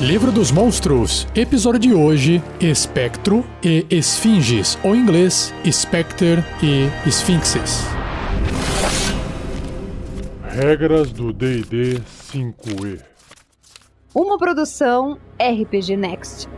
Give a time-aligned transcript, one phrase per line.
[0.00, 7.82] Livro dos Monstros, episódio de hoje: Espectro e Esfinges, ou em inglês, Spectre e Sphinxes.
[10.42, 12.00] Regras do DD
[12.32, 13.02] 5E.
[14.14, 16.48] Uma produção RPG Next.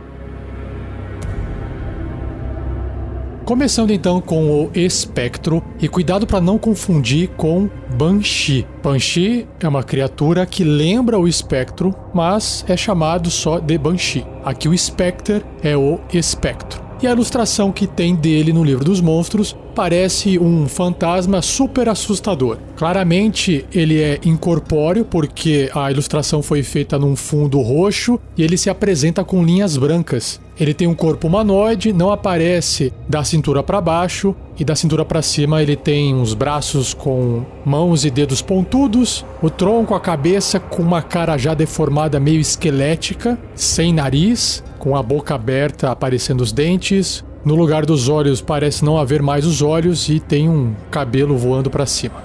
[3.45, 8.65] Começando então com o espectro e cuidado para não confundir com Banshee.
[8.81, 14.25] Banshee é uma criatura que lembra o espectro, mas é chamado só de Banshee.
[14.45, 16.82] Aqui o Spectre é o espectro.
[17.03, 22.57] E a ilustração que tem dele no livro dos monstros parece um fantasma super assustador.
[22.77, 28.69] Claramente ele é incorpóreo porque a ilustração foi feita num fundo roxo e ele se
[28.69, 30.39] apresenta com linhas brancas.
[30.57, 35.21] Ele tem um corpo humanoide, não aparece da cintura para baixo e da cintura para
[35.21, 40.81] cima ele tem uns braços com mãos e dedos pontudos, o tronco, a cabeça com
[40.81, 47.23] uma cara já deformada meio esquelética, sem nariz, com a boca aberta aparecendo os dentes,
[47.45, 51.69] no lugar dos olhos parece não haver mais os olhos e tem um cabelo voando
[51.69, 52.21] para cima.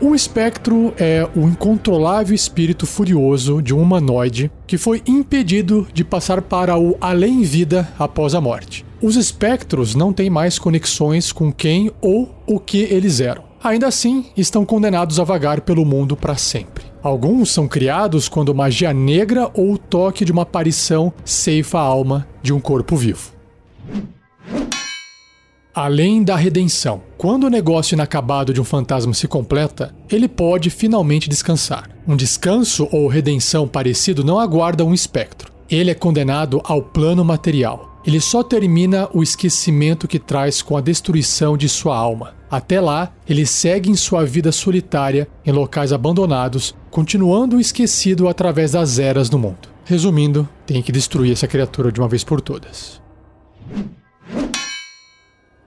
[0.00, 6.40] O espectro é o incontrolável espírito furioso de um humanoide que foi impedido de passar
[6.40, 8.86] para o além-vida após a morte.
[9.02, 13.42] Os espectros não têm mais conexões com quem ou o que eles eram.
[13.62, 16.87] Ainda assim, estão condenados a vagar pelo mundo para sempre.
[17.08, 22.28] Alguns são criados quando magia negra ou o toque de uma aparição ceifa a alma
[22.42, 23.32] de um corpo vivo.
[25.74, 31.30] Além da redenção, quando o negócio inacabado de um fantasma se completa, ele pode finalmente
[31.30, 31.88] descansar.
[32.06, 35.50] Um descanso ou redenção parecido não aguarda um espectro.
[35.70, 38.02] Ele é condenado ao plano material.
[38.04, 42.37] Ele só termina o esquecimento que traz com a destruição de sua alma.
[42.50, 48.98] Até lá, ele segue em sua vida solitária em locais abandonados, continuando esquecido através das
[48.98, 49.68] eras no mundo.
[49.84, 53.00] Resumindo, tem que destruir essa criatura de uma vez por todas.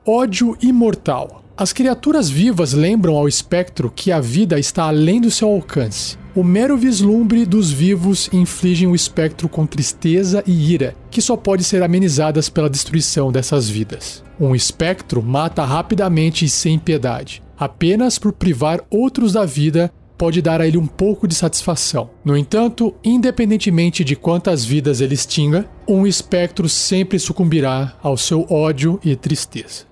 [0.06, 1.41] Ódio imortal.
[1.58, 6.18] As criaturas vivas lembram ao espectro que a vida está além do seu alcance.
[6.34, 11.64] O mero vislumbre dos vivos infligem o espectro com tristeza e ira, que só pode
[11.64, 14.24] ser amenizadas pela destruição dessas vidas.
[14.40, 17.44] Um espectro mata rapidamente e sem piedade.
[17.60, 22.12] Apenas por privar outros da vida pode dar a ele um pouco de satisfação.
[22.24, 29.00] No entanto, independentemente de quantas vidas ele extinga, um espectro sempre sucumbirá ao seu ódio
[29.04, 29.86] e tristeza.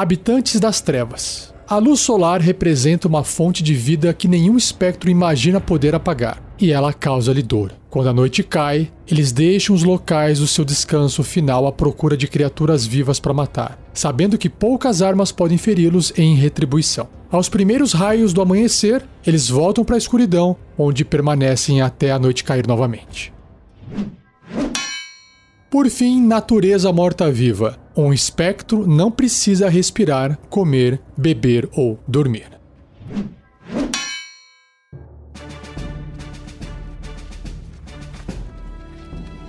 [0.00, 1.52] Habitantes das Trevas.
[1.66, 6.70] A luz solar representa uma fonte de vida que nenhum espectro imagina poder apagar, e
[6.70, 7.72] ela causa-lhe dor.
[7.90, 12.28] Quando a noite cai, eles deixam os locais do seu descanso final à procura de
[12.28, 17.08] criaturas vivas para matar, sabendo que poucas armas podem feri-los em retribuição.
[17.28, 22.44] Aos primeiros raios do amanhecer, eles voltam para a escuridão, onde permanecem até a noite
[22.44, 23.32] cair novamente.
[25.70, 27.78] Por fim, natureza morta-viva.
[27.94, 32.46] Um espectro não precisa respirar, comer, beber ou dormir.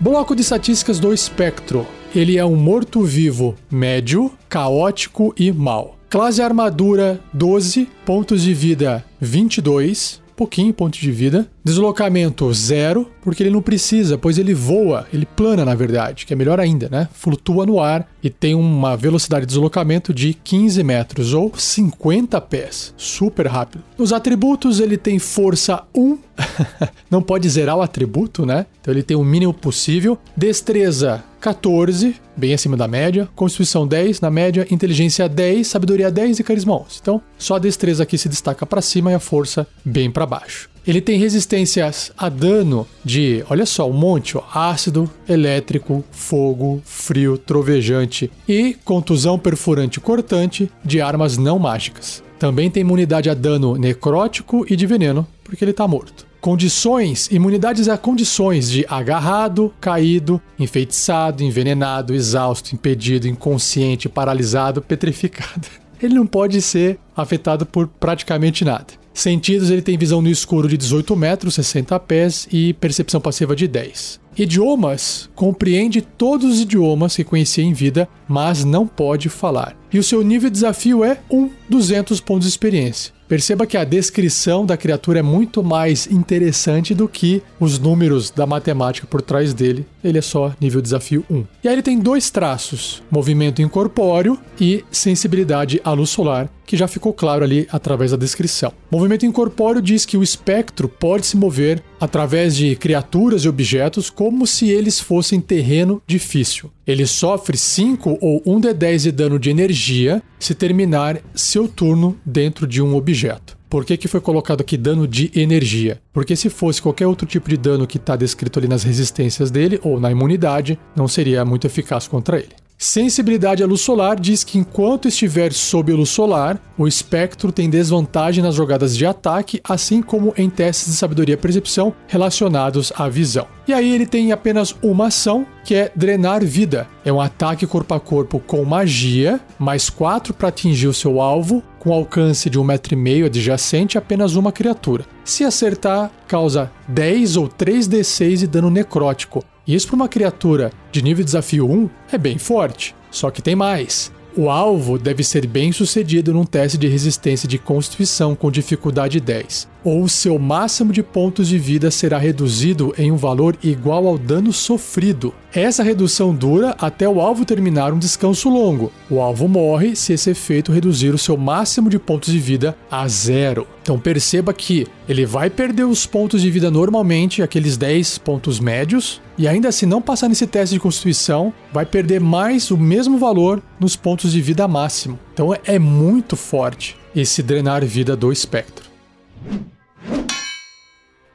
[0.01, 1.87] Bloco de estatísticas do espectro.
[2.13, 5.97] Ele é um morto-vivo médio, caótico e mau.
[6.09, 11.45] Classe armadura 12, pontos de vida 22, pouquinho ponto de vida.
[11.65, 16.35] Deslocamento zero, porque ele não precisa, pois ele voa, ele plana na verdade, que é
[16.35, 17.09] melhor ainda, né?
[17.11, 22.93] Flutua no ar e tem uma velocidade de deslocamento de 15 metros ou 50 pés,
[22.95, 23.83] super rápido.
[23.97, 26.17] Nos atributos ele tem força 1,
[27.11, 28.65] não pode zerar o atributo, né?
[28.79, 30.17] Então ele tem o mínimo possível.
[30.37, 33.29] Destreza 14, bem acima da média.
[33.35, 36.99] Constituição 10 na média, inteligência 10, sabedoria 10 e carisma 11.
[37.01, 40.69] Então, só a destreza aqui se destaca para cima e a força bem para baixo.
[40.85, 47.37] Ele tem resistências a dano de, olha só, um monte, ó, ácido, elétrico, fogo, frio,
[47.37, 52.23] trovejante e contusão perfurante cortante de armas não mágicas.
[52.39, 56.28] Também tem imunidade a dano necrótico e de veneno, porque ele está morto.
[56.41, 65.67] Condições, imunidades a condições de agarrado, caído, enfeitiçado, envenenado, exausto, impedido, inconsciente, paralisado, petrificado.
[66.01, 68.87] Ele não pode ser afetado por praticamente nada.
[69.13, 73.67] Sentidos, ele tem visão no escuro de 18 metros, 60 pés e percepção passiva de
[73.67, 74.17] 10.
[74.37, 79.75] Idiomas, compreende todos os idiomas que conhecia em vida, mas não pode falar.
[79.91, 83.11] E o seu nível de desafio é 1, 200 pontos de experiência.
[83.29, 88.47] Perceba que a descrição da criatura é muito mais interessante do que os números da
[88.47, 89.85] matemática por trás dele.
[90.03, 91.45] Ele é só nível desafio 1.
[91.63, 96.87] E aí ele tem dois traços: movimento incorpóreo e sensibilidade à luz solar, que já
[96.87, 98.71] ficou claro ali através da descrição.
[98.91, 104.28] Movimento incorpóreo diz que o espectro pode se mover através de criaturas e objetos como
[104.45, 106.71] se eles fossem terreno difícil.
[106.85, 112.17] Ele sofre 5 ou 1 de 10 de dano de energia se terminar seu turno
[112.25, 113.57] dentro de um objeto.
[113.69, 116.01] Por que, que foi colocado aqui dano de energia?
[116.11, 119.79] Porque se fosse qualquer outro tipo de dano que está descrito ali nas resistências dele
[119.83, 122.55] ou na imunidade, não seria muito eficaz contra ele.
[122.81, 127.69] Sensibilidade à luz solar diz que enquanto estiver sob a luz solar, o espectro tem
[127.69, 133.09] desvantagem nas jogadas de ataque, assim como em testes de sabedoria e percepção relacionados à
[133.09, 133.45] visão.
[133.67, 136.87] E aí ele tem apenas uma ação, que é drenar vida.
[137.03, 141.61] É um ataque corpo a corpo com magia, mais 4 para atingir o seu alvo,
[141.79, 145.05] com alcance de um metro e meio adjacente apenas uma criatura.
[145.25, 149.43] Se acertar, causa 10 ou 3d6 de dano necrótico.
[149.69, 152.95] Isso para uma criatura de nível desafio 1 é bem forte.
[153.11, 154.11] Só que tem mais.
[154.35, 159.69] O alvo deve ser bem sucedido num teste de resistência de constituição com dificuldade 10,
[159.83, 164.51] ou seu máximo de pontos de vida será reduzido em um valor igual ao dano
[164.51, 165.33] sofrido.
[165.53, 168.91] Essa redução dura até o alvo terminar um descanso longo.
[169.09, 173.07] O alvo morre se esse efeito reduzir o seu máximo de pontos de vida a
[173.07, 173.67] zero.
[173.81, 179.19] Então perceba que ele vai perder os pontos de vida normalmente, aqueles 10 pontos médios,
[179.37, 183.63] e ainda assim não passar nesse teste de constituição, vai perder mais o mesmo valor
[183.79, 185.17] nos pontos de vida máximo.
[185.33, 188.88] Então é muito forte esse drenar vida do espectro.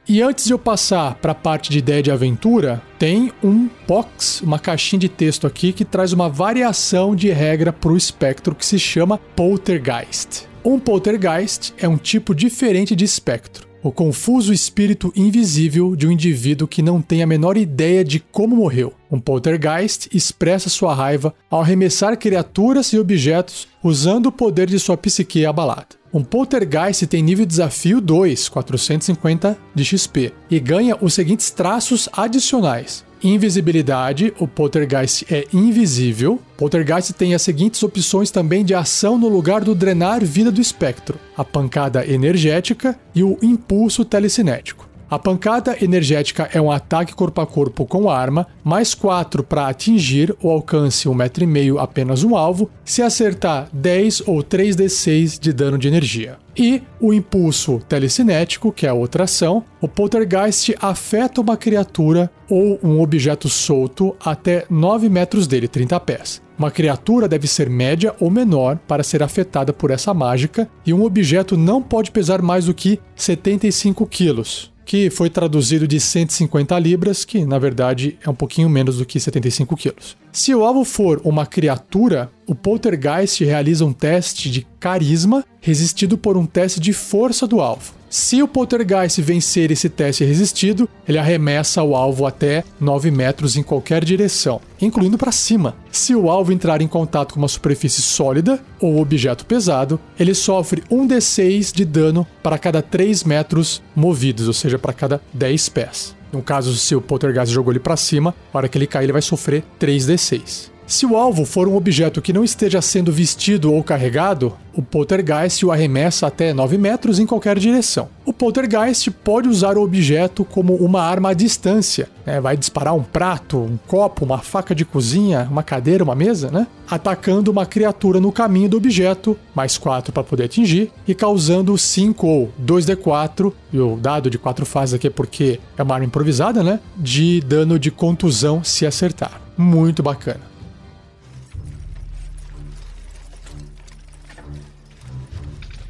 [0.07, 4.41] E antes de eu passar para a parte de ideia de aventura, tem um box,
[4.41, 8.65] uma caixinha de texto aqui que traz uma variação de regra para o espectro que
[8.65, 10.47] se chama poltergeist.
[10.63, 16.67] Um poltergeist é um tipo diferente de espectro o confuso espírito invisível de um indivíduo
[16.67, 18.91] que não tem a menor ideia de como morreu.
[19.11, 24.97] Um poltergeist expressa sua raiva ao arremessar criaturas e objetos usando o poder de sua
[24.97, 25.89] psique abalada.
[26.15, 33.03] Um poltergeist tem nível desafio 2, 450 de XP, e ganha os seguintes traços adicionais:
[33.21, 36.39] invisibilidade, o poltergeist é invisível.
[36.55, 41.19] Poltergeist tem as seguintes opções também de ação no lugar do drenar vida do espectro:
[41.35, 44.87] a pancada energética e o impulso telecinético.
[45.07, 50.35] A pancada energética é um ataque corpo a corpo com arma, mais 4 para atingir
[50.41, 56.37] o alcance 1,5m apenas um alvo, se acertar 10 ou 3d6 de dano de energia.
[56.57, 62.99] E o impulso telecinético, que é outra ação, o poltergeist afeta uma criatura ou um
[62.99, 66.41] objeto solto até 9 metros dele, 30 pés.
[66.57, 71.03] Uma criatura deve ser média ou menor para ser afetada por essa mágica, e um
[71.03, 77.25] objeto não pode pesar mais do que 75 quilos que foi traduzido de 150 libras,
[77.25, 80.15] que na verdade é um pouquinho menos do que 75 quilos.
[80.31, 86.37] Se o alvo for uma criatura, o poltergeist realiza um teste de carisma resistido por
[86.37, 87.93] um teste de força do alvo.
[88.17, 93.61] Se o poltergeist vencer esse teste resistido, ele arremessa o alvo até 9 metros em
[93.61, 95.75] qualquer direção, incluindo para cima.
[95.91, 100.81] Se o alvo entrar em contato com uma superfície sólida ou objeto pesado, ele sofre
[100.89, 106.15] 1d6 de dano para cada 3 metros movidos, ou seja, para cada 10 pés.
[106.31, 109.11] No caso, se o poltergeist jogou ele para cima, na hora que ele cair, ele
[109.11, 110.73] vai sofrer 3d6.
[110.87, 115.65] Se o alvo for um objeto que não esteja sendo vestido ou carregado, o poltergeist
[115.65, 118.07] o arremessa até 9 metros em qualquer direção.
[118.23, 122.07] O poltergeist pode usar o objeto como uma arma à distância.
[122.23, 122.39] Né?
[122.39, 126.67] Vai disparar um prato, um copo, uma faca de cozinha, uma cadeira, uma mesa, né?
[126.87, 132.27] atacando uma criatura no caminho do objeto, mais 4 para poder atingir, e causando 5
[132.27, 136.61] ou 2d4, e o dado de 4 fases aqui é porque é uma arma improvisada,
[136.61, 136.79] né?
[136.95, 139.41] de dano de contusão se acertar.
[139.57, 140.54] Muito bacana.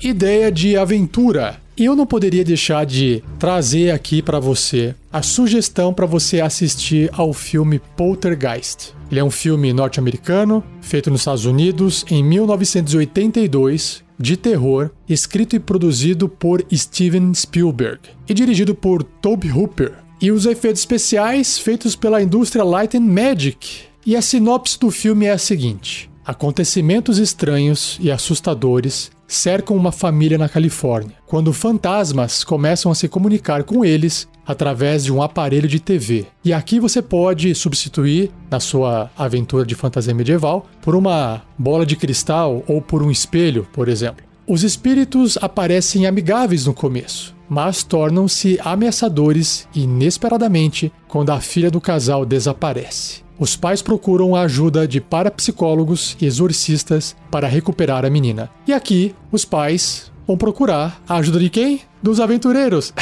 [0.07, 1.59] Ideia de aventura.
[1.77, 7.33] Eu não poderia deixar de trazer aqui para você a sugestão para você assistir ao
[7.33, 8.93] filme Poltergeist.
[9.11, 15.59] Ele é um filme norte-americano, feito nos Estados Unidos em 1982, de terror, escrito e
[15.59, 19.93] produzido por Steven Spielberg e dirigido por Tobe Hooper.
[20.21, 23.83] E os efeitos especiais feitos pela indústria Light and Magic.
[24.05, 30.37] E a sinopse do filme é a seguinte: Acontecimentos estranhos e assustadores cercam uma família
[30.37, 35.79] na Califórnia, quando fantasmas começam a se comunicar com eles através de um aparelho de
[35.79, 36.27] TV.
[36.43, 41.95] E aqui você pode substituir, na sua aventura de fantasia medieval, por uma bola de
[41.95, 44.23] cristal ou por um espelho, por exemplo.
[44.47, 52.23] Os espíritos aparecem amigáveis no começo, mas tornam-se ameaçadores inesperadamente quando a filha do casal
[52.23, 53.24] desaparece.
[53.37, 58.49] Os pais procuram a ajuda de parapsicólogos e exorcistas para recuperar a menina.
[58.65, 61.81] E aqui, os pais vão procurar a ajuda de quem?
[62.01, 62.93] Dos aventureiros.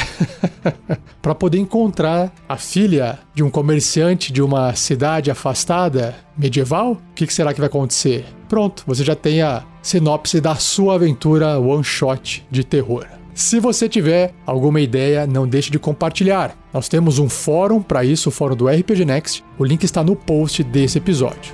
[1.22, 6.92] para poder encontrar a filha de um comerciante de uma cidade afastada medieval.
[6.92, 8.24] O que, será que vai acontecer?
[8.48, 13.06] Pronto, você já tem a sinopse da sua aventura one shot de terror.
[13.34, 16.56] Se você tiver alguma ideia, não deixe de compartilhar.
[16.72, 19.44] Nós temos um fórum para isso, o fórum do RPG Next.
[19.58, 21.52] O link está no post desse episódio.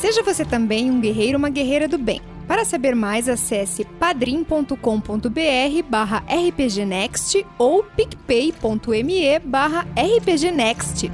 [0.00, 2.22] Seja você também um guerreiro ou uma guerreira do bem.
[2.46, 4.74] Para saber mais, acesse padrim.com.br
[5.86, 11.10] barra rpgnext ou picpay.me barra rpgnext.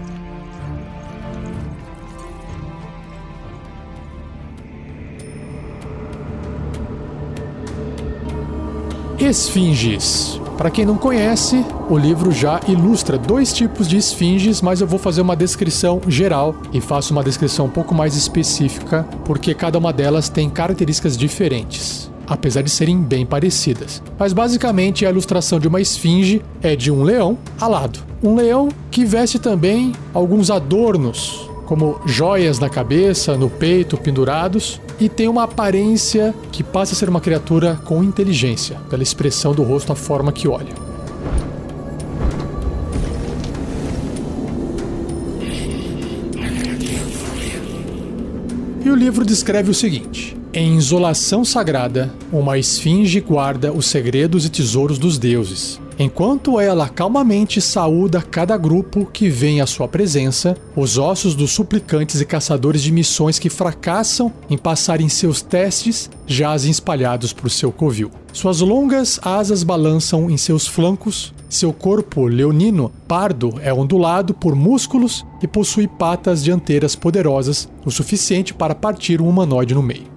[9.19, 10.41] Esfinges.
[10.59, 14.99] Para quem não conhece, o livro já ilustra dois tipos de esfinges, mas eu vou
[14.99, 19.93] fazer uma descrição geral e faço uma descrição um pouco mais específica, porque cada uma
[19.93, 24.03] delas tem características diferentes apesar de serem bem parecidas.
[24.19, 27.99] Mas basicamente a ilustração de uma esfinge é de um leão alado.
[28.23, 35.09] Um leão que veste também alguns adornos como joias na cabeça, no peito, pendurados, e
[35.09, 39.93] tem uma aparência que passa a ser uma criatura com inteligência, pela expressão do rosto,
[39.93, 40.75] a forma que olha.
[48.85, 54.51] E o livro descreve o seguinte: Em isolação sagrada, uma esfinge guarda os segredos e
[54.51, 60.99] tesouros dos deuses Enquanto ela calmamente saúda cada grupo que vem à sua presença, os
[60.99, 67.33] ossos dos suplicantes e caçadores de missões que fracassam em passarem seus testes jazem espalhados
[67.33, 68.11] por seu covil.
[68.33, 75.25] Suas longas asas balançam em seus flancos, seu corpo leonino pardo é ondulado por músculos
[75.41, 80.13] e possui patas dianteiras poderosas o suficiente para partir um humanoide no meio.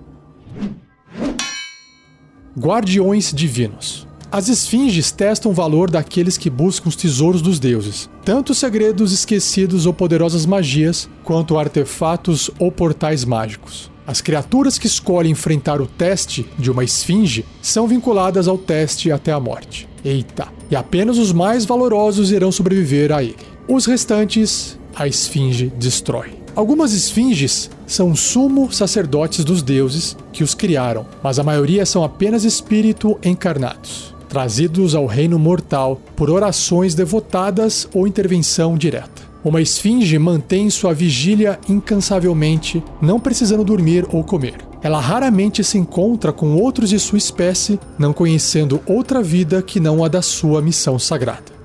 [2.57, 4.06] Guardiões divinos.
[4.29, 9.85] As esfinges testam o valor daqueles que buscam os tesouros dos deuses, tanto segredos esquecidos
[9.85, 13.89] ou poderosas magias, quanto artefatos ou portais mágicos.
[14.05, 19.31] As criaturas que escolhem enfrentar o teste de uma esfinge são vinculadas ao teste até
[19.31, 19.87] a morte.
[20.03, 20.49] Eita!
[20.69, 23.37] E apenas os mais valorosos irão sobreviver a ele.
[23.65, 26.31] Os restantes, a esfinge destrói.
[26.53, 32.43] Algumas esfinges são sumo sacerdotes dos deuses que os criaram, mas a maioria são apenas
[32.43, 39.27] espírito encarnados trazidos ao reino mortal por orações devotadas ou intervenção direta.
[39.43, 44.55] Uma esfinge mantém sua vigília incansavelmente, não precisando dormir ou comer.
[44.81, 50.03] Ela raramente se encontra com outros de sua espécie, não conhecendo outra vida que não
[50.03, 51.55] a da sua missão sagrada.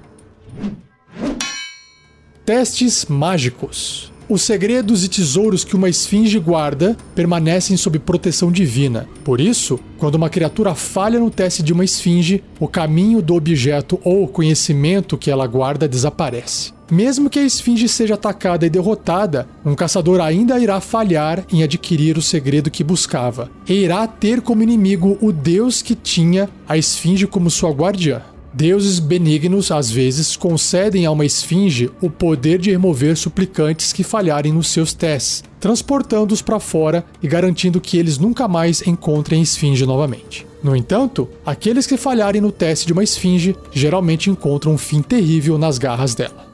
[2.44, 4.11] Testes mágicos.
[4.32, 9.06] Os segredos e tesouros que uma esfinge guarda permanecem sob proteção divina.
[9.22, 14.00] Por isso, quando uma criatura falha no teste de uma esfinge, o caminho do objeto
[14.02, 16.72] ou conhecimento que ela guarda desaparece.
[16.90, 22.16] Mesmo que a esfinge seja atacada e derrotada, um caçador ainda irá falhar em adquirir
[22.16, 27.26] o segredo que buscava, e irá ter como inimigo o deus que tinha a esfinge
[27.26, 28.22] como sua guardiã.
[28.54, 34.52] Deuses benignos às vezes concedem a uma esfinge o poder de remover suplicantes que falharem
[34.52, 40.46] nos seus testes, transportando-os para fora e garantindo que eles nunca mais encontrem esfinge novamente.
[40.62, 45.56] No entanto, aqueles que falharem no teste de uma esfinge geralmente encontram um fim terrível
[45.56, 46.46] nas garras dela.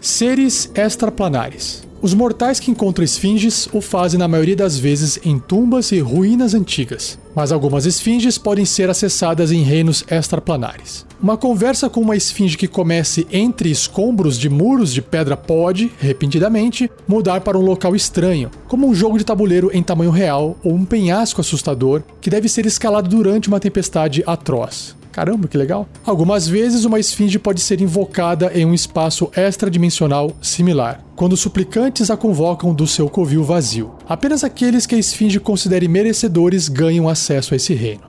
[0.00, 1.86] Seres extraplanares.
[2.04, 6.52] Os mortais que encontram esfinges o fazem na maioria das vezes em tumbas e ruínas
[6.52, 11.06] antigas, mas algumas esfinges podem ser acessadas em reinos extraplanares.
[11.18, 16.90] Uma conversa com uma esfinge que comece entre escombros de muros de pedra pode, repentinamente,
[17.08, 20.84] mudar para um local estranho, como um jogo de tabuleiro em tamanho real ou um
[20.84, 24.94] penhasco assustador que deve ser escalado durante uma tempestade atroz.
[25.14, 25.88] Caramba, que legal!
[26.04, 32.16] Algumas vezes uma esfinge pode ser invocada em um espaço extradimensional similar, quando suplicantes a
[32.16, 33.94] convocam do seu covil vazio.
[34.08, 38.02] Apenas aqueles que a esfinge considere merecedores ganham acesso a esse reino.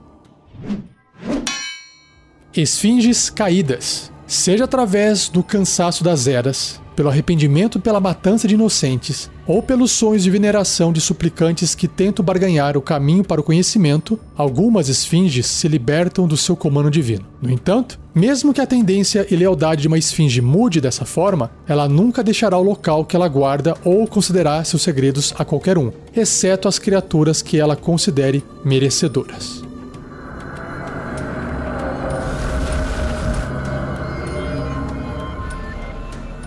[2.52, 4.10] Esfinges caídas.
[4.26, 10.24] Seja através do cansaço das eras, pelo arrependimento pela matança de inocentes, ou pelos sonhos
[10.24, 15.68] de veneração de suplicantes que tentam barganhar o caminho para o conhecimento, algumas esfinges se
[15.68, 17.26] libertam do seu comando divino.
[17.40, 21.86] No entanto, mesmo que a tendência e lealdade de uma esfinge mude dessa forma, ela
[21.86, 26.66] nunca deixará o local que ela guarda ou considerar seus segredos a qualquer um, exceto
[26.66, 29.65] as criaturas que ela considere merecedoras.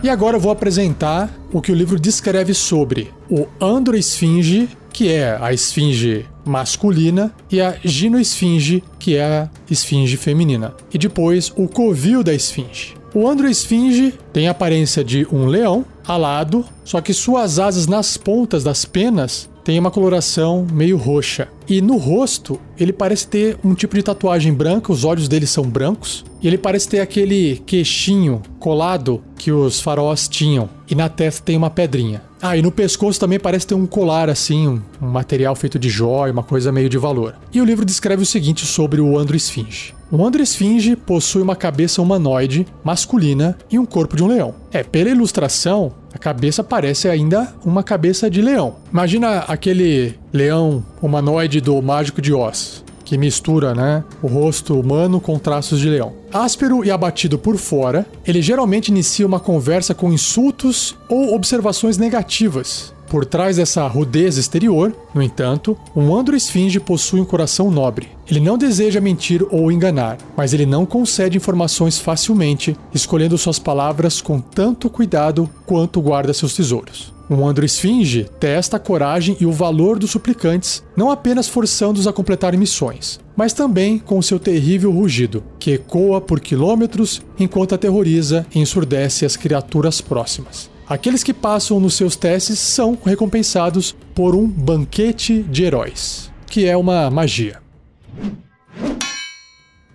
[0.02, 5.38] E agora eu vou apresentar o que o livro descreve sobre o androesfinge, que é
[5.42, 10.74] a esfinge masculina, e a ginoesfinge, que é a esfinge feminina.
[10.94, 12.96] E depois o covil da esfinge.
[13.14, 18.64] O androesfinge tem a aparência de um leão alado, só que suas asas nas pontas
[18.64, 21.48] das penas tem uma coloração meio roxa.
[21.68, 25.64] E no rosto, ele parece ter um tipo de tatuagem branca, os olhos dele são
[25.64, 30.68] brancos, e ele parece ter aquele queixinho colado que os faraós tinham.
[30.90, 32.24] E na testa tem uma pedrinha.
[32.42, 35.88] Ah, e no pescoço também parece ter um colar assim, um, um material feito de
[35.88, 37.36] jóia, uma coisa meio de valor.
[37.54, 39.94] E o livro descreve o seguinte sobre o Andro Esfinge.
[40.12, 44.56] O Andro Esfinge possui uma cabeça humanoide masculina e um corpo de um leão.
[44.72, 48.78] É, pela ilustração, a cabeça parece ainda uma cabeça de leão.
[48.92, 55.38] Imagina aquele leão humanoide do Mágico de Oz, que mistura, né, o rosto humano com
[55.38, 56.14] traços de leão.
[56.34, 62.96] Áspero e abatido por fora, ele geralmente inicia uma conversa com insultos ou observações negativas,
[63.10, 68.10] por trás dessa rudez exterior, no entanto, um andro-esfinge possui um coração nobre.
[68.30, 74.22] Ele não deseja mentir ou enganar, mas ele não concede informações facilmente, escolhendo suas palavras
[74.22, 77.12] com tanto cuidado quanto guarda seus tesouros.
[77.30, 82.58] Um andro-esfinge testa a coragem e o valor dos suplicantes, não apenas forçando-os a completar
[82.58, 89.26] missões, mas também com seu terrível rugido, que ecoa por quilômetros enquanto aterroriza e ensurdece
[89.26, 90.70] as criaturas próximas.
[90.90, 96.76] Aqueles que passam nos seus testes são recompensados por um banquete de heróis, que é
[96.76, 97.62] uma magia.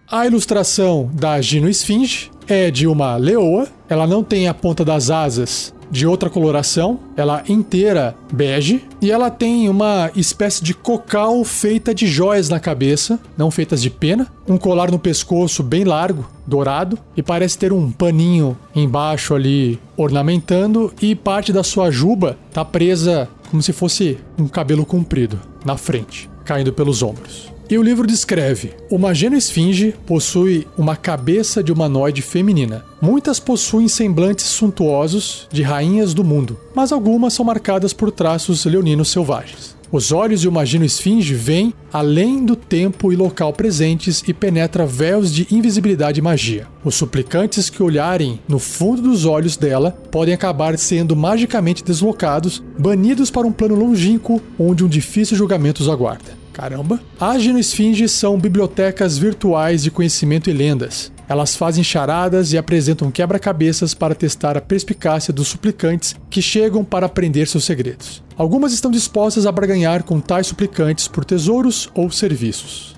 [0.08, 3.66] A ilustração da Gino Esfinge é de uma leoa.
[3.88, 9.30] Ela não tem a ponta das asas de outra coloração, ela inteira bege e ela
[9.30, 14.56] tem uma espécie de cocal feita de joias na cabeça, não feitas de pena, um
[14.56, 21.14] colar no pescoço bem largo, dourado e parece ter um paninho embaixo ali ornamentando e
[21.14, 26.72] parte da sua juba tá presa como se fosse um cabelo comprido na frente, caindo
[26.72, 27.53] pelos ombros.
[27.68, 32.84] E o livro descreve: uma genoesfinge possui uma cabeça de humanoide feminina.
[33.00, 39.08] Muitas possuem semblantes suntuosos de rainhas do mundo, mas algumas são marcadas por traços leoninos
[39.08, 39.74] selvagens.
[39.90, 45.32] Os olhos de uma gino-esfinge vêm além do tempo e local presentes e penetra véus
[45.32, 46.66] de invisibilidade e magia.
[46.84, 53.30] Os suplicantes que olharem no fundo dos olhos dela podem acabar sendo magicamente deslocados, banidos
[53.30, 56.43] para um plano longínquo onde um difícil julgamento os aguarda.
[56.54, 57.00] Caramba!
[57.20, 61.12] As Esfinges são bibliotecas virtuais de conhecimento e lendas.
[61.28, 67.06] Elas fazem charadas e apresentam quebra-cabeças para testar a perspicácia dos suplicantes que chegam para
[67.06, 68.22] aprender seus segredos.
[68.36, 72.94] Algumas estão dispostas a barganhar com tais suplicantes por tesouros ou serviços.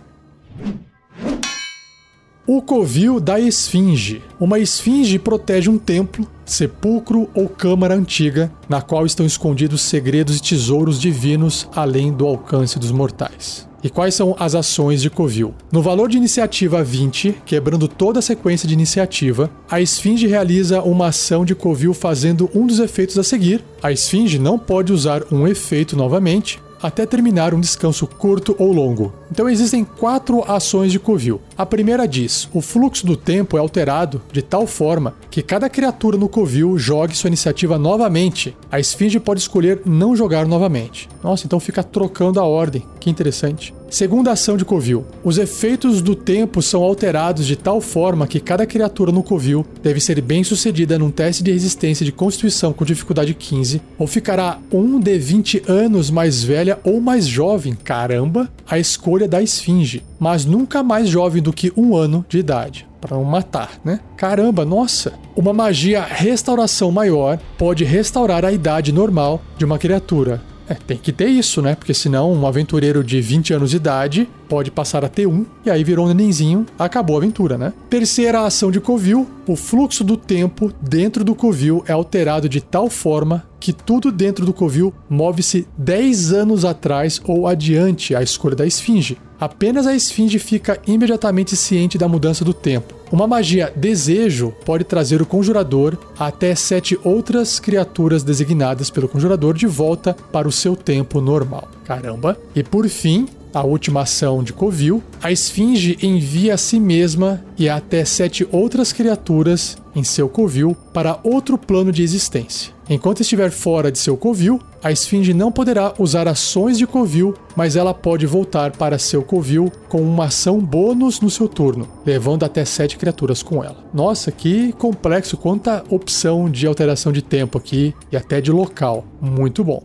[2.49, 4.23] O covil da esfinge.
[4.39, 10.43] Uma esfinge protege um templo, sepulcro ou câmara antiga, na qual estão escondidos segredos e
[10.43, 13.67] tesouros divinos além do alcance dos mortais.
[13.83, 15.55] E quais são as ações de Covil?
[15.73, 21.09] No valor de iniciativa 20, quebrando toda a sequência de iniciativa, a Esfinge realiza uma
[21.09, 23.65] ação de Covil fazendo um dos efeitos a seguir.
[23.83, 29.13] A Esfinge não pode usar um efeito novamente, até terminar um descanso curto ou longo.
[29.31, 31.41] Então existem quatro ações de covil.
[31.59, 36.17] A primeira diz: o fluxo do tempo é alterado de tal forma que cada criatura
[36.17, 38.57] no covil jogue sua iniciativa novamente.
[38.71, 41.09] A esfinge pode escolher não jogar novamente.
[41.23, 42.85] Nossa, então fica trocando a ordem.
[43.01, 43.75] Que interessante.
[43.89, 45.07] Segunda ação de Covil.
[45.23, 50.01] Os efeitos do tempo são alterados de tal forma que cada criatura no Covil deve
[50.01, 54.99] ser bem sucedida num teste de resistência de constituição com dificuldade 15, ou ficará um
[54.99, 60.83] de 20 anos mais velha ou mais jovem, caramba, a escolha da Esfinge, mas nunca
[60.83, 64.01] mais jovem do que um ano de idade para não matar, né?
[64.17, 65.13] Caramba, nossa!
[65.37, 70.43] Uma magia restauração maior pode restaurar a idade normal de uma criatura.
[70.69, 71.75] É, tem que ter isso, né?
[71.75, 75.71] Porque senão um aventureiro de 20 anos de idade pode passar a ter um, e
[75.71, 77.73] aí virou um nenenzinho, acabou a aventura, né?
[77.91, 82.89] Terceira ação de Covil, o fluxo do tempo dentro do Covil é alterado de tal
[82.89, 88.67] forma que tudo dentro do Covil move-se 10 anos atrás ou adiante à escolha da
[88.67, 89.19] Esfinge.
[89.41, 92.95] Apenas a Esfinge fica imediatamente ciente da mudança do tempo.
[93.13, 99.67] Uma magia Desejo pode trazer o Conjurador até sete outras criaturas designadas pelo Conjurador de
[99.67, 101.69] volta para o seu tempo normal.
[101.85, 102.37] Caramba!
[102.55, 107.71] E por fim, a última ação de Covil, a Esfinge envia a si mesma e
[107.71, 112.75] até sete outras criaturas em seu covil para outro plano de existência.
[112.87, 117.77] Enquanto estiver fora de seu covil, a esfinge não poderá usar ações de covil, mas
[117.77, 122.63] ela pode voltar para seu covil com uma ação bônus no seu turno, levando até
[122.65, 123.79] sete criaturas com ela.
[123.93, 129.05] Nossa, que complexo, quanta opção de alteração de tempo aqui e até de local.
[129.21, 129.83] Muito bom.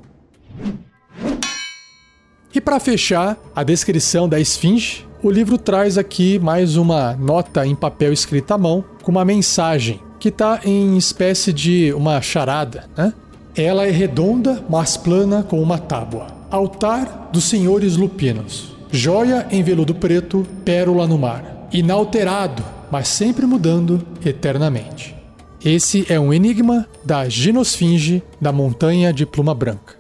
[2.54, 7.74] E para fechar a descrição da esfinge, o livro traz aqui mais uma nota em
[7.74, 13.14] papel escrita à mão com uma mensagem que está em espécie de uma charada, né?
[13.56, 16.28] Ela é redonda, mas plana com uma tábua.
[16.50, 18.76] Altar dos senhores lupinos.
[18.92, 21.70] Joia em veludo preto, pérola no mar.
[21.72, 25.16] Inalterado, mas sempre mudando eternamente.
[25.64, 29.96] Esse é um enigma da ginosfinge da montanha de pluma branca.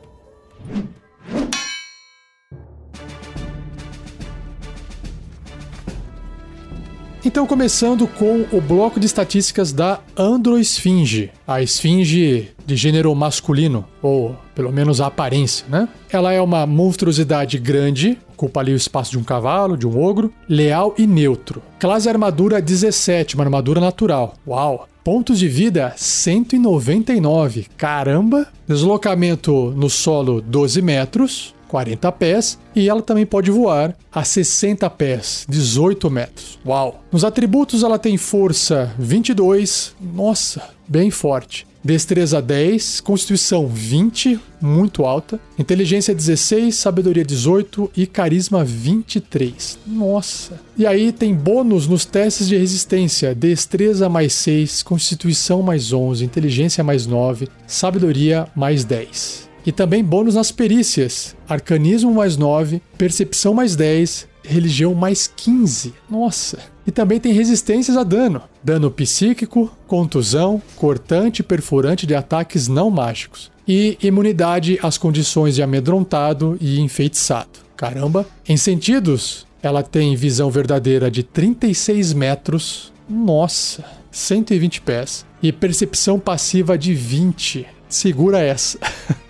[7.31, 14.35] Então, começando com o bloco de estatísticas da Androesfinge, a esfinge de gênero masculino, ou
[14.53, 15.87] pelo menos a aparência, né?
[16.09, 20.33] Ela é uma monstruosidade grande, ocupa ali o espaço de um cavalo, de um ogro,
[20.47, 21.63] leal e neutro.
[21.79, 24.33] Classe armadura 17, uma armadura natural.
[24.45, 24.89] Uau!
[25.01, 27.67] Pontos de vida 199.
[27.77, 28.45] Caramba!
[28.67, 31.55] Deslocamento no solo 12 metros.
[31.71, 36.59] 40 pés, e ela também pode voar a 60 pés, 18 metros.
[36.65, 37.01] Uau!
[37.09, 41.65] Nos atributos ela tem força 22, nossa, bem forte.
[41.83, 45.39] Destreza 10, Constituição 20, muito alta.
[45.57, 49.79] Inteligência 16, Sabedoria 18 e Carisma 23.
[49.87, 50.59] Nossa!
[50.77, 56.83] E aí tem bônus nos testes de resistência: Destreza mais 6, Constituição mais 11, Inteligência
[56.83, 59.49] mais 9, Sabedoria mais 10.
[59.65, 65.93] E também bônus nas perícias: Arcanismo mais 9, Percepção mais 10, Religião mais 15.
[66.09, 66.57] Nossa!
[66.85, 72.89] E também tem resistências a dano: dano psíquico, contusão, cortante e perfurante de ataques não
[72.89, 73.51] mágicos.
[73.67, 77.59] E imunidade às condições de amedrontado e enfeitiçado.
[77.77, 78.25] Caramba!
[78.47, 82.91] Em sentidos, ela tem visão verdadeira de 36 metros.
[83.07, 83.85] Nossa!
[84.11, 85.25] 120 pés.
[85.41, 87.65] E percepção passiva de 20.
[87.91, 88.79] Segura essa.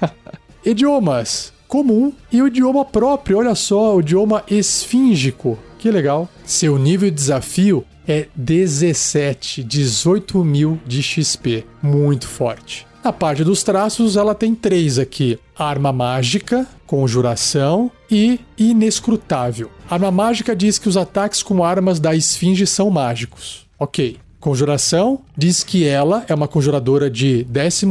[0.64, 1.52] Idiomas.
[1.68, 5.58] Comum e o idioma próprio, olha só, o idioma esfíngico.
[5.80, 6.30] Que legal.
[6.46, 11.66] Seu nível de desafio é 17, 18 mil de XP.
[11.82, 12.86] Muito forte.
[13.04, 19.72] Na parte dos traços, ela tem três aqui: arma mágica, conjuração e inescrutável.
[19.90, 23.66] Arma mágica diz que os ataques com armas da esfinge são mágicos.
[23.80, 24.20] Ok.
[24.42, 27.86] Conjuração diz que ela é uma conjuradora de 12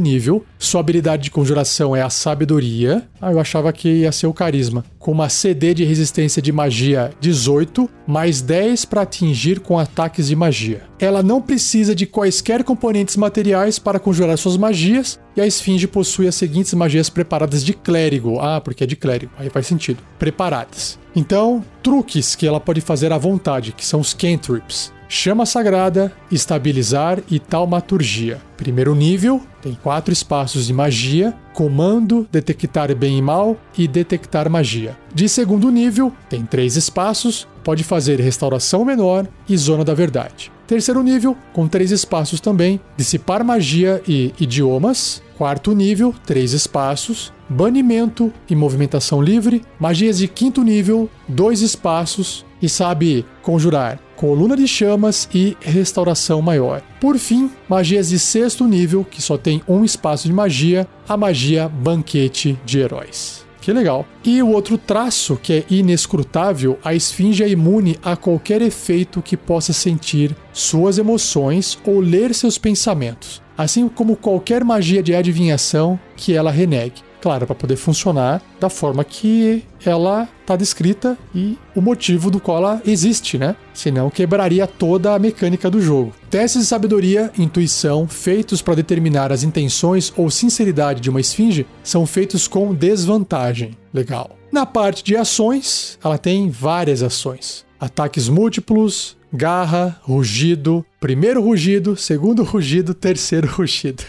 [0.00, 0.44] nível.
[0.58, 3.06] Sua habilidade de conjuração é a sabedoria.
[3.20, 4.84] Ah, eu achava que ia ser o carisma.
[4.98, 10.34] Com uma CD de resistência de magia 18, mais 10 para atingir com ataques de
[10.34, 10.82] magia.
[10.98, 15.20] Ela não precisa de quaisquer componentes materiais para conjurar suas magias.
[15.36, 18.40] E a esfinge possui as seguintes magias preparadas de clérigo.
[18.40, 19.32] Ah, porque é de clérigo.
[19.38, 20.02] Aí faz sentido.
[20.18, 20.98] Preparadas.
[21.14, 24.92] Então, truques que ela pode fazer à vontade, que são os cantrips.
[25.14, 28.40] Chama Sagrada, Estabilizar e Taumaturgia.
[28.56, 34.96] Primeiro nível, tem quatro espaços de magia, Comando, Detectar Bem e Mal e Detectar Magia.
[35.14, 40.50] De segundo nível, tem três espaços, pode fazer Restauração Menor e Zona da Verdade.
[40.66, 45.22] Terceiro nível, com três espaços também, Dissipar Magia e Idiomas.
[45.36, 49.60] Quarto nível, três espaços, Banimento e Movimentação Livre.
[49.78, 56.82] Magias de quinto nível, dois espaços e sabe conjurar Coluna de Chamas e Restauração Maior.
[57.00, 61.68] Por fim, magias de sexto nível, que só tem um espaço de magia, a magia
[61.68, 63.44] Banquete de Heróis.
[63.62, 64.04] Que legal.
[64.24, 69.36] E o outro traço, que é inescrutável, a esfinge é imune a qualquer efeito que
[69.36, 76.34] possa sentir suas emoções ou ler seus pensamentos, assim como qualquer magia de adivinhação que
[76.34, 77.02] ela renegue.
[77.22, 82.58] Claro, para poder funcionar da forma que ela está descrita e o motivo do qual
[82.58, 83.54] ela existe, né?
[83.72, 86.12] Senão quebraria toda a mecânica do jogo.
[86.28, 92.04] Testes de sabedoria intuição feitos para determinar as intenções ou sinceridade de uma esfinge são
[92.04, 93.76] feitos com desvantagem.
[93.94, 94.36] Legal.
[94.50, 97.64] Na parte de ações, ela tem várias ações.
[97.80, 104.02] Ataques múltiplos, garra, rugido, primeiro rugido, segundo rugido, terceiro rugido.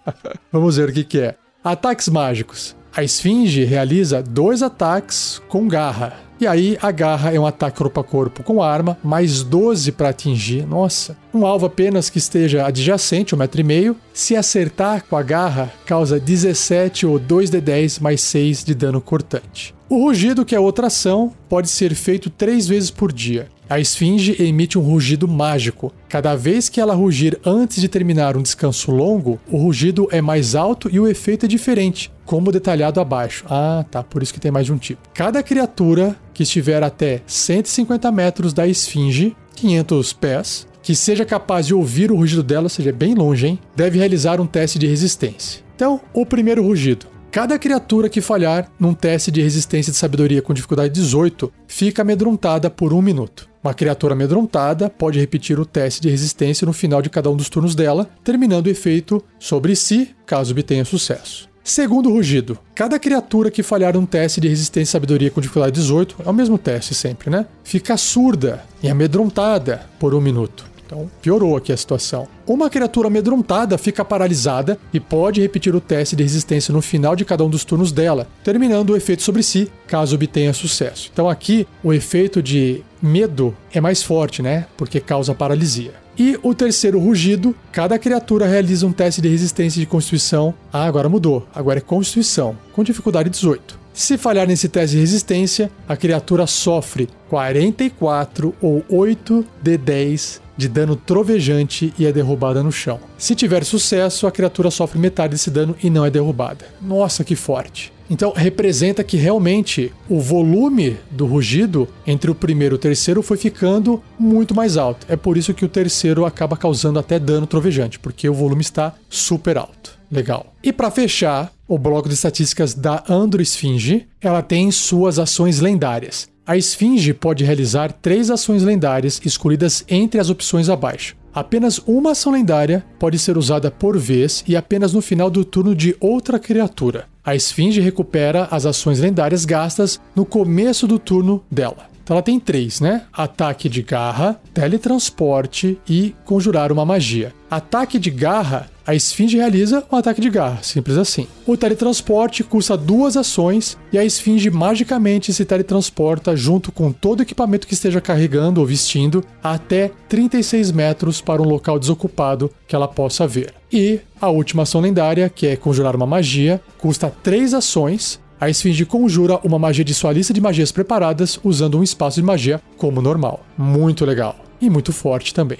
[0.50, 1.36] Vamos ver o que, que é.
[1.64, 2.76] Ataques mágicos.
[2.94, 6.12] A esfinge realiza dois ataques com garra.
[6.38, 10.10] E aí a garra é um ataque corpo a corpo com arma, mais 12 para
[10.10, 10.66] atingir.
[10.66, 13.96] Nossa, um alvo apenas que esteja adjacente, um metro e meio.
[14.12, 19.74] Se acertar com a garra, causa 17 ou 2d10 mais 6 de dano cortante.
[19.88, 23.48] O rugido, que é outra ação, pode ser feito três vezes por dia.
[23.68, 25.92] A esfinge emite um rugido mágico.
[26.08, 30.54] Cada vez que ela rugir antes de terminar um descanso longo, o rugido é mais
[30.54, 33.44] alto e o efeito é diferente, como detalhado abaixo.
[33.48, 35.08] Ah, tá, por isso que tem mais de um tipo.
[35.14, 41.74] Cada criatura que estiver até 150 metros da esfinge, 500 pés, que seja capaz de
[41.74, 45.62] ouvir o rugido dela, seja bem longe, hein, deve realizar um teste de resistência.
[45.74, 47.06] Então, o primeiro rugido.
[47.30, 52.70] Cada criatura que falhar num teste de resistência de sabedoria com dificuldade 18 fica amedrontada
[52.70, 53.53] por um minuto.
[53.64, 57.48] Uma criatura amedrontada pode repetir o teste de resistência no final de cada um dos
[57.48, 61.48] turnos dela, terminando o efeito sobre si, caso obtenha sucesso.
[61.64, 66.16] Segundo rugido, cada criatura que falhar um teste de resistência e sabedoria com dificuldade 18,
[66.26, 67.46] é o mesmo teste sempre, né?
[67.62, 70.73] Fica surda e amedrontada por um minuto.
[70.94, 72.28] Então, piorou aqui a situação.
[72.46, 77.24] Uma criatura amedrontada fica paralisada e pode repetir o teste de resistência no final de
[77.24, 81.10] cada um dos turnos dela, terminando o efeito sobre si, caso obtenha sucesso.
[81.12, 84.66] Então, aqui, o efeito de medo é mais forte, né?
[84.76, 85.92] Porque causa paralisia.
[86.16, 90.54] E o terceiro rugido, cada criatura realiza um teste de resistência de constituição.
[90.72, 91.44] Ah, agora mudou.
[91.52, 93.80] Agora é constituição, com dificuldade 18.
[93.92, 100.68] Se falhar nesse teste de resistência, a criatura sofre 44 ou 8 de 10 de
[100.68, 103.00] dano trovejante e é derrubada no chão.
[103.18, 106.66] Se tiver sucesso, a criatura sofre metade desse dano e não é derrubada.
[106.80, 107.92] Nossa, que forte!
[108.08, 113.36] Então representa que realmente o volume do rugido entre o primeiro e o terceiro foi
[113.36, 115.06] ficando muito mais alto.
[115.08, 118.94] É por isso que o terceiro acaba causando até dano trovejante, porque o volume está
[119.08, 119.98] super alto.
[120.10, 120.52] Legal.
[120.62, 126.28] E para fechar, o bloco de estatísticas da Andro Esfinge, ela tem suas ações lendárias.
[126.46, 131.16] A Esfinge pode realizar três ações lendárias escolhidas entre as opções abaixo.
[131.32, 135.74] Apenas uma ação lendária pode ser usada por vez e apenas no final do turno
[135.74, 137.06] de outra criatura.
[137.24, 141.88] A Esfinge recupera as ações lendárias gastas no começo do turno dela.
[142.04, 143.04] Então ela tem três, né?
[143.10, 147.32] Ataque de garra, teletransporte e conjurar uma magia.
[147.50, 151.26] Ataque de garra, a esfinge realiza um ataque de garra, simples assim.
[151.46, 157.22] O teletransporte custa duas ações e a esfinge magicamente se teletransporta junto com todo o
[157.22, 162.88] equipamento que esteja carregando ou vestindo até 36 metros para um local desocupado que ela
[162.88, 163.54] possa ver.
[163.72, 168.84] E a última ação lendária, que é conjurar uma magia, custa três ações a Esfinge
[168.84, 173.00] conjura uma magia de sua lista de magias preparadas usando um espaço de magia como
[173.00, 173.40] normal.
[173.56, 174.36] Muito legal.
[174.60, 175.58] E muito forte também.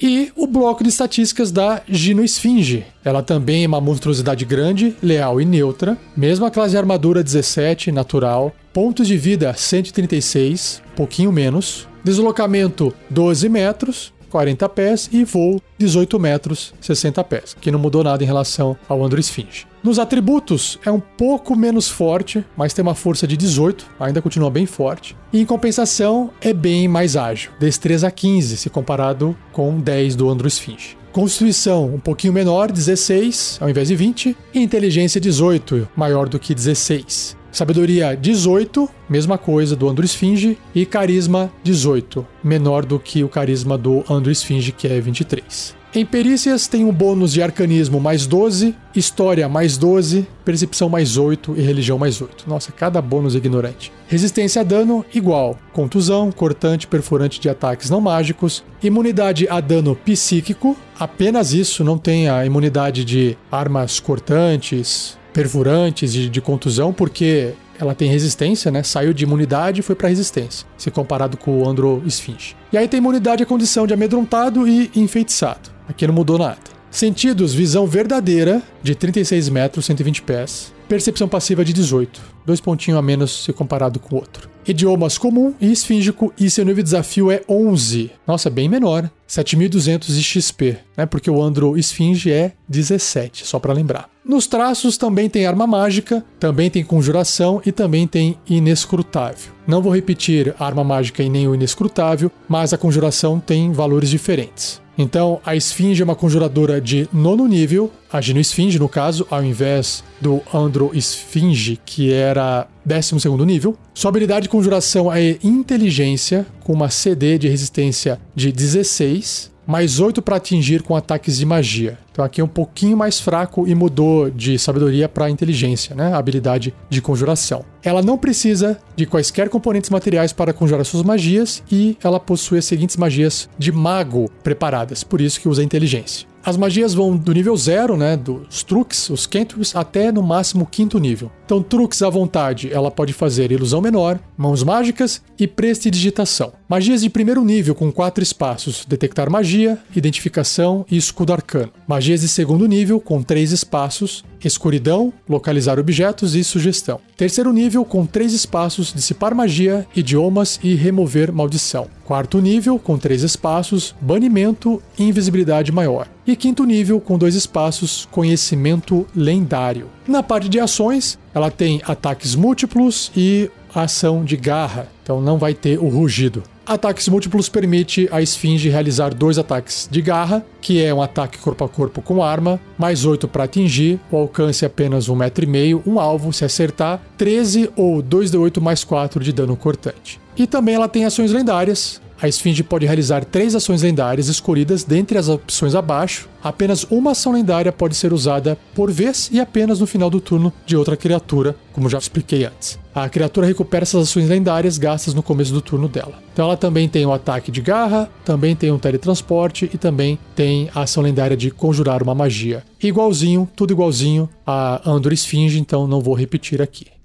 [0.00, 2.84] E o bloco de estatísticas da Gino Esfinge.
[3.04, 5.96] Ela também é uma monstruosidade grande, leal e neutra.
[6.16, 8.54] Mesma classe de armadura 17, natural.
[8.72, 11.88] Pontos de vida 136, pouquinho menos.
[12.04, 14.15] Deslocamento 12 metros.
[14.36, 19.02] 40 pés e voo 18 metros, 60 pés, que não mudou nada em relação ao
[19.02, 19.66] Andro Esfinge.
[19.82, 24.50] Nos atributos, é um pouco menos forte, mas tem uma força de 18, ainda continua
[24.50, 25.16] bem forte.
[25.32, 30.46] E em compensação, é bem mais ágil, destreza 15, se comparado com 10 do Andro
[30.46, 30.98] Esfinge.
[31.12, 36.54] Constituição um pouquinho menor, 16 ao invés de 20, e inteligência 18, maior do que
[36.54, 37.34] 16.
[37.56, 43.78] Sabedoria 18, mesma coisa do Andro Esfinge, e carisma 18, menor do que o carisma
[43.78, 45.74] do Andro Esfinge, que é 23.
[45.94, 51.54] Em perícias tem um bônus de arcanismo mais 12, história mais 12, percepção mais 8
[51.56, 52.44] e religião mais 8.
[52.46, 53.90] Nossa, cada bônus ignorante.
[54.06, 60.76] Resistência a dano igual, contusão, cortante, perfurante de ataques não mágicos, imunidade a dano psíquico,
[61.00, 67.94] apenas isso, não tem a imunidade de armas cortantes, perfurantes de, de contusão, porque ela
[67.94, 68.82] tem resistência, né?
[68.82, 72.56] Saiu de imunidade e foi para resistência, se comparado com o Andro Esfinge.
[72.72, 75.68] E aí tem imunidade à condição de amedrontado e enfeitiçado.
[75.86, 76.56] Aqui não mudou nada.
[76.90, 80.72] Sentidos, visão verdadeira de 36 metros, 120 pés.
[80.88, 84.48] percepção passiva de 18, dois pontinhos a menos se comparado com o outro.
[84.66, 88.10] Idiomas comum e esfíngico e seu nível de desafio é 11.
[88.26, 89.10] Nossa, bem menor.
[89.26, 91.04] 7200 de XP, né?
[91.04, 94.15] Porque o Andro Esfinge é 17, só para lembrar.
[94.28, 99.52] Nos traços também tem arma mágica, também tem conjuração e também tem inescrutável.
[99.64, 104.82] Não vou repetir arma mágica e nem o inescrutável, mas a conjuração tem valores diferentes.
[104.98, 109.44] Então, a Esfinge é uma conjuradora de nono nível, a Gino Esfinge, no caso, ao
[109.44, 113.76] invés do Andro Esfinge, que era décimo segundo nível.
[113.94, 120.22] Sua habilidade de conjuração é Inteligência, com uma CD de resistência de 16 mais 8
[120.22, 121.98] para atingir com ataques de magia.
[122.12, 126.14] Então aqui é um pouquinho mais fraco e mudou de sabedoria para inteligência, né?
[126.14, 127.64] A habilidade de conjuração.
[127.82, 132.64] Ela não precisa de quaisquer componentes materiais para conjurar suas magias e ela possui as
[132.64, 136.26] seguintes magias de mago preparadas, por isso que usa inteligência.
[136.46, 140.96] As magias vão do nível 0, né, dos truques, os cantrips, até no máximo quinto
[140.96, 141.28] nível.
[141.44, 146.52] Então, truques à vontade, ela pode fazer ilusão menor, mãos mágicas e prestidigitação.
[146.68, 151.72] Magias de primeiro nível com quatro espaços: detectar magia, identificação e escudo arcano.
[151.86, 156.98] Magias de segundo nível com três espaços: escuridão, localizar objetos e sugestão.
[157.16, 161.86] Terceiro nível com três espaços: dissipar magia, idiomas e remover maldição.
[162.04, 166.08] Quarto nível com três espaços: banimento e invisibilidade maior.
[166.26, 169.88] E quinto nível com dois espaços: conhecimento lendário.
[170.04, 175.54] Na parte de ações, ela tem ataques múltiplos e ação de garra, então não vai
[175.54, 176.42] ter o rugido.
[176.66, 181.62] Ataques múltiplos permite a esfinge realizar dois ataques de garra, que é um ataque corpo
[181.62, 185.46] a corpo com arma, mais 8 para atingir, o alcance é apenas um metro e
[185.46, 190.18] meio, um alvo se acertar, 13 ou 2d8 mais 4 de dano cortante.
[190.36, 195.18] E também ela tem ações lendárias, a Esfinge pode realizar três ações lendárias escolhidas dentre
[195.18, 196.28] as opções abaixo.
[196.42, 200.52] Apenas uma ação lendária pode ser usada por vez e apenas no final do turno
[200.64, 202.78] de outra criatura, como já expliquei antes.
[202.94, 206.14] A criatura recupera essas ações lendárias gastas no começo do turno dela.
[206.32, 210.70] Então ela também tem o ataque de garra, também tem um teletransporte e também tem
[210.74, 212.64] a ação lendária de conjurar uma magia.
[212.82, 216.95] Igualzinho, tudo igualzinho a Andor Esfinge, então não vou repetir aqui.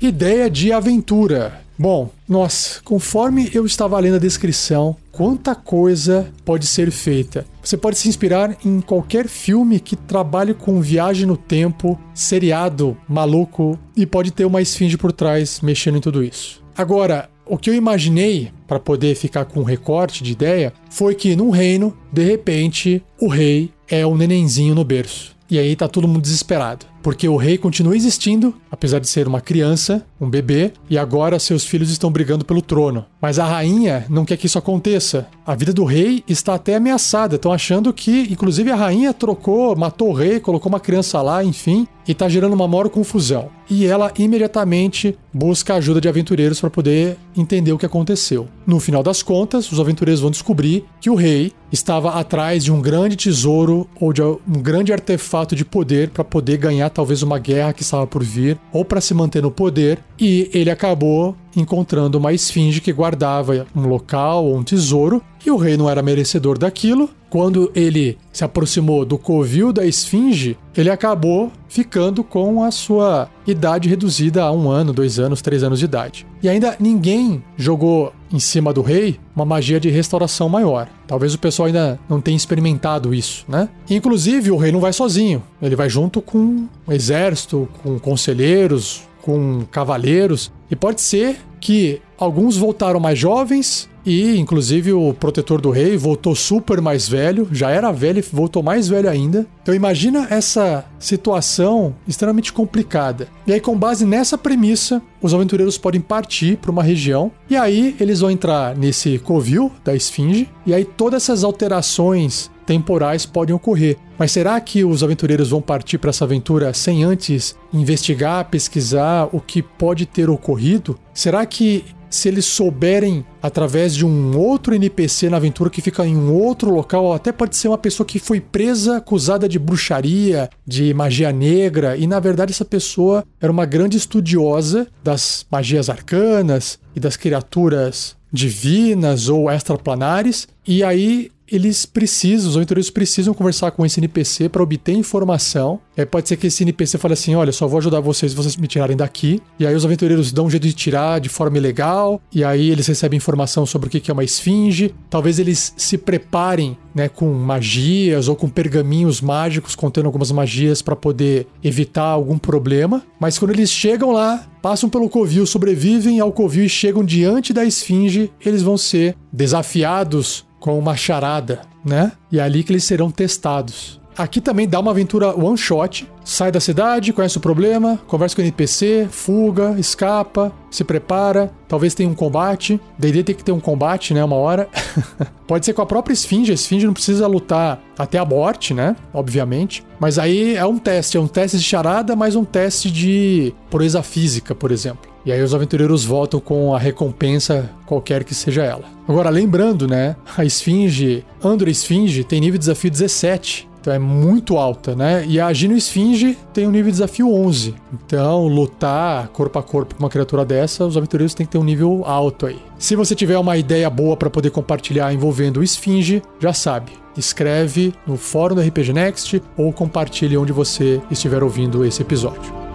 [0.00, 1.60] Ideia de aventura.
[1.76, 7.44] Bom, nossa, conforme eu estava lendo a descrição, quanta coisa pode ser feita.
[7.60, 13.76] Você pode se inspirar em qualquer filme que trabalhe com viagem no tempo, seriado maluco
[13.96, 16.62] e pode ter uma esfinge por trás mexendo em tudo isso.
[16.76, 21.34] Agora, o que eu imaginei para poder ficar com um recorte de ideia foi que
[21.34, 25.36] num reino, de repente, o rei é um nenenzinho no berço.
[25.50, 29.40] E aí tá todo mundo desesperado porque o rei continua existindo, apesar de ser uma
[29.40, 33.04] criança, um bebê, e agora seus filhos estão brigando pelo trono.
[33.20, 35.26] Mas a rainha não quer que isso aconteça.
[35.46, 37.36] A vida do rei está até ameaçada.
[37.36, 41.86] Estão achando que, inclusive, a rainha trocou, matou o rei, colocou uma criança lá, enfim,
[42.06, 43.50] e está gerando uma maior confusão.
[43.68, 48.48] E ela imediatamente busca a ajuda de aventureiros para poder entender o que aconteceu.
[48.66, 52.80] No final das contas, os aventureiros vão descobrir que o rei estava atrás de um
[52.80, 57.72] grande tesouro ou de um grande artefato de poder para poder ganhar talvez uma guerra
[57.72, 62.32] que estava por vir, ou para se manter no poder, e ele acabou encontrando uma
[62.32, 67.10] esfinge que guardava um local ou um tesouro, e o rei não era merecedor daquilo.
[67.30, 73.88] Quando ele se aproximou do covil da esfinge, ele acabou ficando com a sua idade
[73.88, 76.26] reduzida a um ano, dois anos, três anos de idade.
[76.42, 80.88] E ainda ninguém jogou em cima do rei uma magia de restauração maior.
[81.06, 83.68] Talvez o pessoal ainda não tenha experimentado isso, né?
[83.90, 85.42] Inclusive, o rei não vai sozinho.
[85.60, 90.50] Ele vai junto com um exército, com conselheiros, com cavaleiros.
[90.70, 96.34] E pode ser que alguns voltaram mais jovens e, inclusive, o protetor do rei voltou
[96.34, 99.46] super mais velho, já era velho e voltou mais velho ainda.
[99.62, 103.28] Então, imagina essa situação extremamente complicada.
[103.46, 107.94] E aí, com base nessa premissa, os aventureiros podem partir para uma região e aí
[108.00, 110.48] eles vão entrar nesse covil da Esfinge.
[110.64, 113.98] E aí, todas essas alterações temporais podem ocorrer.
[114.18, 119.40] Mas será que os aventureiros vão partir para essa aventura sem antes investigar, pesquisar o
[119.40, 120.98] que pode ter ocorrido?
[121.14, 126.16] Será que se eles souberem através de um outro NPC na aventura que fica em
[126.16, 130.92] um outro local, até pode ser uma pessoa que foi presa, acusada de bruxaria, de
[130.94, 137.00] magia negra, e na verdade essa pessoa era uma grande estudiosa das magias arcanas e
[137.00, 143.98] das criaturas divinas ou extraplanares, e aí eles precisam, os aventureiros precisam conversar com esse
[144.00, 145.80] NPC para obter informação.
[145.96, 148.56] É, pode ser que esse NPC fale assim: olha, só vou ajudar vocês se vocês
[148.56, 149.40] me tirarem daqui.
[149.58, 152.20] E aí os aventureiros dão um jeito de tirar de forma ilegal.
[152.32, 154.94] E aí eles recebem informação sobre o que é uma esfinge.
[155.10, 160.96] Talvez eles se preparem né, com magias ou com pergaminhos mágicos contendo algumas magias para
[160.96, 163.02] poder evitar algum problema.
[163.20, 167.64] Mas quando eles chegam lá, passam pelo covil, sobrevivem ao covil e chegam diante da
[167.64, 172.12] esfinge, eles vão ser desafiados com uma charada, né?
[172.30, 173.98] E é ali que eles serão testados.
[174.18, 176.06] Aqui também dá uma aventura one shot.
[176.22, 181.50] Sai da cidade, conhece o problema, conversa com o NPC, fuga, escapa, se prepara.
[181.66, 182.78] Talvez tenha um combate.
[182.98, 184.22] D&D tem que ter um combate, né?
[184.22, 184.68] Uma hora.
[185.48, 186.50] Pode ser com a própria esfinge.
[186.50, 188.94] A esfinge não precisa lutar até a morte, né?
[189.14, 189.82] Obviamente.
[189.98, 191.16] Mas aí é um teste.
[191.16, 195.07] É um teste de charada, mas um teste de proeza física, por exemplo.
[195.28, 198.84] E aí os aventureiros voltam com a recompensa, qualquer que seja ela.
[199.06, 200.16] Agora, lembrando, né?
[200.34, 203.68] A esfinge, Andro Esfinge, tem nível de desafio 17.
[203.78, 205.26] Então é muito alta, né?
[205.28, 207.74] E a Gino Esfinge tem um nível de desafio 11.
[207.92, 211.64] Então, lutar corpo a corpo com uma criatura dessa, os aventureiros têm que ter um
[211.64, 212.58] nível alto aí.
[212.78, 216.92] Se você tiver uma ideia boa para poder compartilhar envolvendo o Esfinge, já sabe.
[217.18, 222.67] Escreve no fórum do RPG Next ou compartilhe onde você estiver ouvindo esse episódio.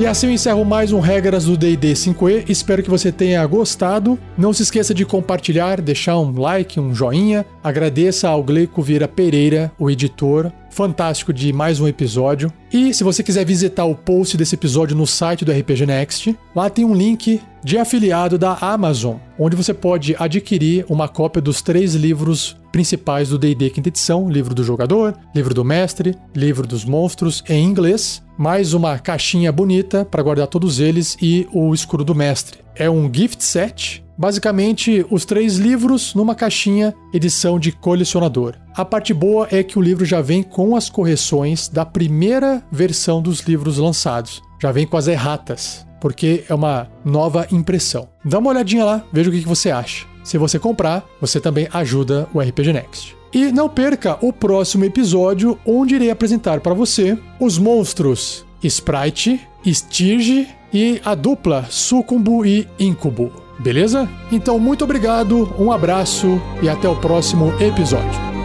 [0.00, 2.48] E assim eu encerro mais um Regras do D&D 5e.
[2.48, 4.18] Espero que você tenha gostado.
[4.34, 7.44] Não se esqueça de compartilhar, deixar um like, um joinha.
[7.62, 12.50] Agradeça ao Gleico Vieira Pereira, o editor, fantástico de mais um episódio.
[12.72, 16.70] E se você quiser visitar o post desse episódio no site do RPG Next, lá
[16.70, 21.94] tem um link de afiliado da Amazon, onde você pode adquirir uma cópia dos três
[21.94, 27.44] livros principais do D&D quinta edição, livro do jogador, livro do mestre, livro dos monstros
[27.48, 32.60] em inglês, mais uma caixinha bonita para guardar todos eles e o escudo do mestre.
[32.74, 38.54] É um gift set, basicamente os três livros numa caixinha, edição de colecionador.
[38.74, 43.20] A parte boa é que o livro já vem com as correções da primeira versão
[43.20, 44.40] dos livros lançados.
[44.58, 48.08] Já vem com as erratas, porque é uma nova impressão.
[48.24, 50.06] Dá uma olhadinha lá, veja o que você acha.
[50.24, 53.19] Se você comprar, você também ajuda o RPG Next.
[53.32, 60.48] E não perca o próximo episódio, onde irei apresentar para você os monstros Sprite, Stirge
[60.72, 63.32] e a dupla Sucumbo e Incubo.
[63.58, 64.08] Beleza?
[64.32, 68.39] Então, muito obrigado, um abraço e até o próximo episódio.